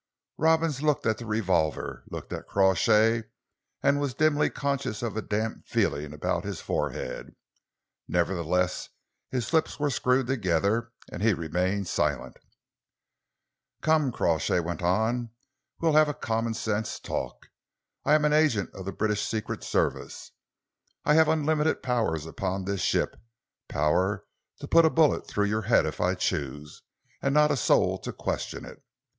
Robins 0.39 0.81
looked 0.81 1.05
at 1.05 1.19
the 1.19 1.27
revolver, 1.27 2.03
looked 2.09 2.33
at 2.33 2.47
Crawshay, 2.47 3.25
and 3.83 4.01
was 4.01 4.15
dimly 4.15 4.49
conscious 4.49 5.03
of 5.03 5.15
a 5.15 5.21
damp 5.21 5.67
feeling 5.67 6.11
about 6.11 6.43
his 6.43 6.59
forehead. 6.59 7.35
Nevertheless, 8.07 8.89
his 9.29 9.53
lips 9.53 9.79
were 9.79 9.91
screwed 9.91 10.25
together, 10.25 10.91
and 11.11 11.21
he 11.21 11.35
remained 11.35 11.87
silent. 11.87 12.37
"Come," 13.83 14.11
Crawshay 14.11 14.59
went 14.59 14.81
on, 14.81 15.29
"we'll 15.79 15.93
have 15.93 16.09
a 16.09 16.15
common 16.15 16.55
sense 16.55 16.99
talk. 16.99 17.49
I 18.03 18.15
am 18.15 18.25
an 18.25 18.33
agent 18.33 18.71
of 18.73 18.85
the 18.85 18.91
British 18.91 19.23
Secret 19.23 19.63
Service. 19.63 20.31
I 21.05 21.13
have 21.13 21.27
unlimited 21.27 21.83
powers 21.83 22.25
upon 22.25 22.65
this 22.65 22.81
ship, 22.81 23.17
power 23.69 24.25
to 24.61 24.67
put 24.67 24.83
a 24.83 24.89
bullet 24.89 25.27
through 25.27 25.45
your 25.45 25.61
head 25.69 25.85
if 25.85 26.01
I 26.01 26.15
choose, 26.15 26.81
and 27.21 27.35
not 27.35 27.51
a 27.51 27.55
soul 27.55 27.99
to 27.99 28.11
question 28.11 28.65
it. 28.65 28.83